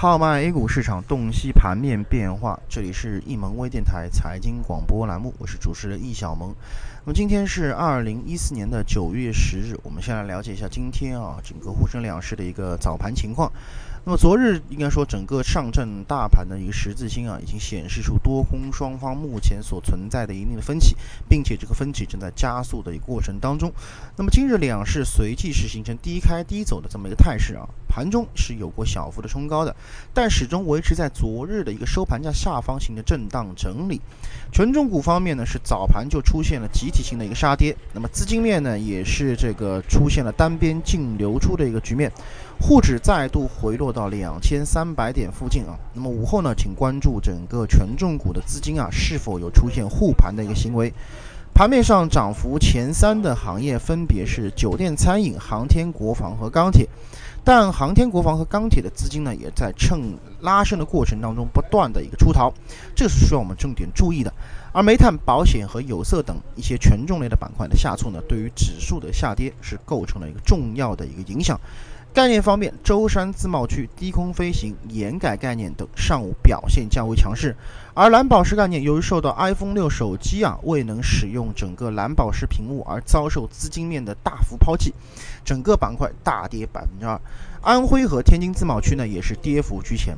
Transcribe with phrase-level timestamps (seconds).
[0.00, 2.56] 号脉 A 股市场，洞悉盘面变化。
[2.68, 6.54] 这里是易盟微电台财经广播栏目，我是主持人易小萌。
[7.04, 13.50] 那么今天是二零一四年的九月十日，我们先来了解一下今天啊整个沪深两市的一个早盘情况。
[14.04, 20.96] 那么昨日应该说整个上证大盘的一个十字星啊，已经显示出多空双方目前所存在的一定的分歧，
[21.28, 23.72] 并且这个分歧正在加速的一个过程当中。
[24.16, 29.74] 那么今日两市随即是形成低开低走的这么一个态势啊，盘中是有过小幅的冲高的，
[30.12, 34.00] 但始终维持在昨日的一个收盘价下方型的震荡整理。
[34.52, 42.12] 权重股方面呢，是早盘就出现了集体性的一个杀跌，那么资金面呢，也是这个出现了单边净流出的一个局面。
[42.60, 50.92] 沪指再度回落到两千三百点附近啊，那么午后呢，请关注整个权重股的资金啊是否有出现护盘的一个行为。
[51.58, 56.88] 盘面上涨幅前三的行业分别是酒店、餐饮、航天、国防和钢铁，
[57.42, 62.54] 但航天、国防和钢铁的资金呢，也在趁拉升的过程当中不断的一个出逃，
[62.94, 64.32] 这是需要我们重点注意的。
[64.72, 71.58] 而煤炭、保险和有色等一些权重类的板块的下挫呢，对于指数的下跌是构成了一个重要的一个影响。
[72.14, 77.54] 概念方面，舟山自贸区、低空飞行、掩改概念等上午表现较为强势，
[77.94, 84.92] 而蓝宝石概念由于受到 iPhone 六手机啊未能使用整个蓝宝石屏幕而遭受资金面的大幅抛弃，
[85.44, 87.20] 整个板块大跌百分之二。
[87.60, 90.16] 安徽和天津自贸区呢也是跌幅居前。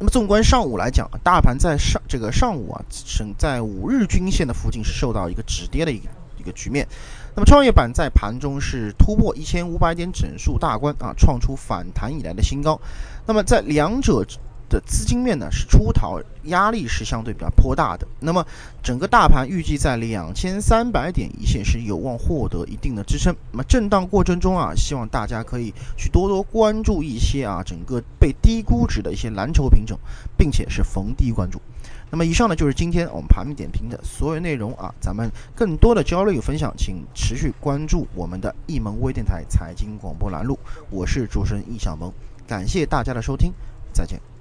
[0.00, 6.08] 那么纵观上午来讲，大盘在上这个上午啊，省在五日均线的附近是受到一个止跌的一个。
[6.46, 6.86] 一个局面，
[7.34, 12.80] 那么创业板在盘中是突破一千五百点整数大关啊，创出反弹以来的新高。
[13.26, 14.24] 那么在两者
[14.68, 18.06] 的资金面呢，是出逃压力是相对比较颇大的。
[18.20, 18.44] 那么
[18.82, 23.34] 整个大盘预计在两千三百点一线是有望获得一定的支撑。
[23.52, 29.98] 那么震荡过程中啊，希望大家可以去多多关注一些啊整个被低估值的一些蓝筹品种，
[30.36, 31.60] 并且是逢低关注。
[32.08, 40.56] 那么以上呢就是今天我们盘面点评的所有内容啊，咱们更多的交流与分享，请持续关注我们的易盟微电台财经广播栏目，
[40.88, 42.12] 我是主持人易小萌，
[42.46, 43.52] 感谢大家的收听，
[43.92, 44.26] 再见。